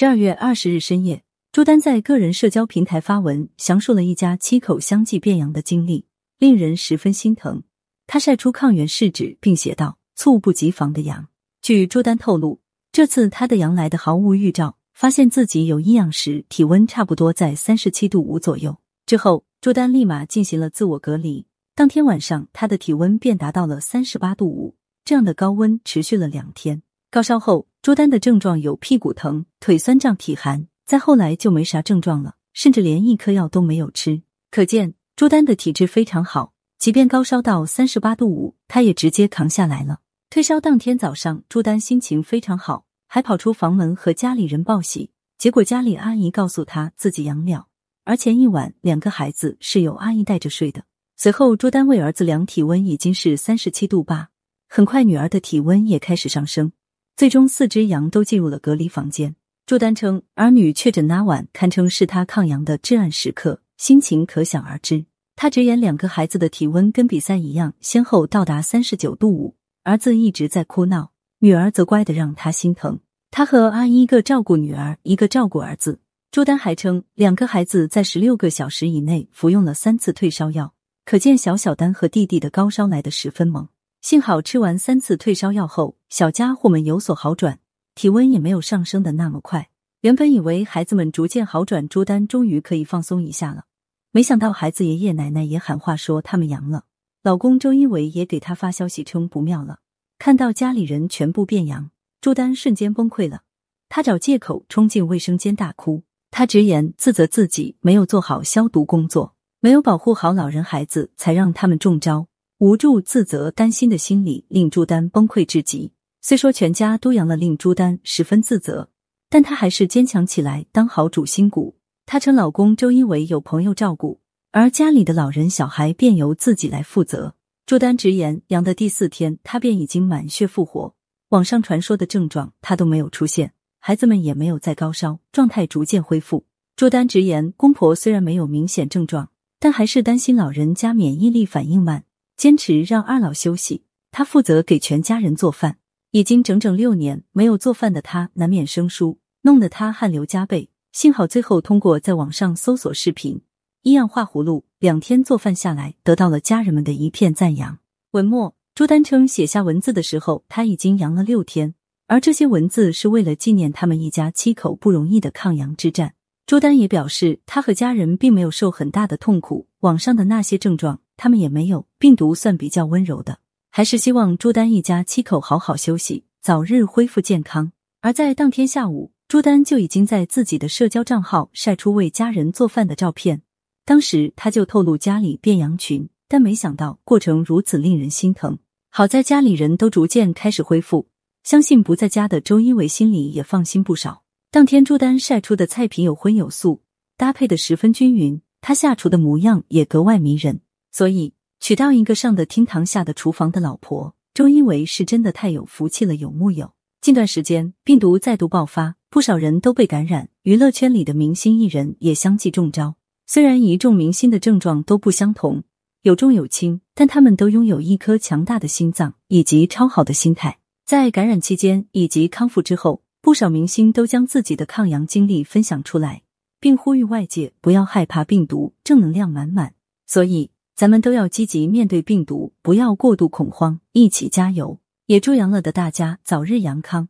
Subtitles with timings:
[0.00, 6.06] 十二月二十日深夜，朱丹在个人社交平台发文，详述了一家七口相继变阳的经历，
[6.38, 7.62] 令人十分心疼。
[8.06, 11.28] 他晒出抗原试纸，并写道：“猝不及防的阳。”
[11.60, 18.78] 据朱丹透露，这次他的阳来的毫无预兆，发现自己有异样时，体温差不多在三十七度五左右。
[19.04, 21.44] 之后，朱丹立马进行了自我隔离。
[21.74, 26.80] 当天晚上，他的体温便达到了三十八度五，这样的高温持续了两天。
[27.12, 34.22] 高烧后，朱丹的症状有屁股疼、腿酸胀、体寒，再后来就没啥症状了，甚至连一颗药都没有吃。
[34.48, 39.98] 可见朱丹的体质非常好，即便高烧到三十八度五，他也直接扛下来了。
[40.30, 45.10] 退烧当天早上，朱丹心情非常好，还跑出房门和家里人报喜。
[45.36, 47.66] 结果家里阿姨告诉他自己阳了，
[48.04, 50.84] 而前一晚两个孩子是由阿姨带着睡的。
[51.16, 54.28] 随后，朱丹为儿子量体温，已经是三十七度八，
[54.68, 56.70] 很快女儿的体温也开始上升。
[57.16, 59.34] 最终，四只羊都进入了隔离房间。
[59.66, 65.04] 朱丹称，儿女确诊那晚堪称是他抗阳的至暗时刻，心情可想而知。
[65.36, 72.98] 他直言，两个孩子的体温跟比赛一样，先后到达三十九度五，儿子一直在哭闹，女儿则乖的让他心疼。
[73.30, 76.00] 他和阿姨一个照顾女儿，一个照顾儿子。
[76.32, 83.68] 朱丹还称，两个孩子在十六个小时以内服用了三次退烧药，可见小小丹和弟弟的高烧来得十分猛。
[84.00, 87.58] 幸好吃完三次退烧药后，小家伙们有所好转，
[87.94, 89.68] 体温也没有上升的那么快。
[90.00, 93.64] 原本以为孩子们逐渐好转，朱丹终于可以放松一下了，
[94.10, 96.84] 没想到孩子爷爷奶奶也喊话说他们阳了。
[97.22, 99.80] 老公周一围也给他发消息称不妙了。
[100.18, 101.90] 看到家里人全部变阳，
[102.22, 103.42] 朱丹瞬间崩溃了。
[103.90, 112.28] 他找借口冲进卫生间大哭，他直言自责自己没有做好消毒工作，没有保护好老人孩子，才让他们中招。
[112.60, 115.92] 无助、自责、担心的心理令朱丹崩溃至极。
[116.20, 118.90] 虽说全家都阳了，令朱丹十分自责，
[119.30, 121.78] 但她还是坚强起来，当好主心骨。
[122.04, 127.34] 她称老公周一围有朋友照顾，而家里的老人小孩便由自己来负责。
[127.64, 130.94] 朱丹直言，阳的第四天，她便已经满血复活，
[131.30, 136.44] 网上传说的症状她都没有出现，孩子们也没有再高烧，状态逐渐恢复。
[136.76, 142.04] 朱丹直言，公婆虽然没有明显症状，但还是担心老人家免疫力反应慢。
[142.40, 145.76] 坚持让二老休息，他负责给全家人做饭。
[146.12, 150.70] 已经整整六年没有做饭的他，难免生疏，弄得他汗流浃背。
[150.90, 153.42] 幸好最后通过在网上搜索视频
[153.82, 157.76] 一样画葫芦，两天做饭下来，得到了家人们的一片赞扬。
[158.12, 161.74] 文末，朱丹称写下文字的时候，他已经阳了六天，
[162.06, 166.14] 而这些文字是为了纪念他们一家七口不容易的抗阳之战。
[166.46, 171.00] 朱丹也表示，他和家人并没有受很大的痛苦，网上的那些症状。
[171.22, 177.72] 他们也没有病毒，算比较温柔的，还是希望朱丹一家七口好好休息，早日恢复健康。
[178.00, 183.42] 而在当天下午，朱丹就已经在自己的社交账号晒出为家人做饭的照片。
[183.84, 188.58] 当时他就透露家里变羊群，但没想到过程如此令人心疼。
[188.88, 191.08] 好在家里人都逐渐开始恢复，
[191.44, 194.22] 相信不在家的周一围心里也放心不少。
[194.50, 196.80] 当天朱丹晒出的菜品有荤有素，
[197.18, 200.62] 搭配的十分均匀，他下厨的模样也格外迷人。
[200.92, 206.72] 所以，娶到一个上得厅堂下的厨房的老婆，周一围是真的太有福气了，有木有？
[207.00, 212.96] 近段时间，病毒再度爆发，不少人都被感染，娱乐圈里的明星艺人也相继中招。
[213.26, 215.62] 虽然一众明星的症状都不相同，
[216.02, 220.58] 有重有轻，但他们都拥有一颗强大的心脏以及超好的心态。
[220.84, 226.22] 在感染期间以及康复之后，不少明星都将自己的抗阳经历分享出来，
[226.58, 229.74] 并呼吁外界不要害怕病毒，正能量满满。
[230.06, 230.50] 所以。
[230.76, 234.78] 咱们都要积极面对病毒，不要过度恐慌，一起加油！
[235.06, 237.08] 也祝阳乐的大家早日阳康。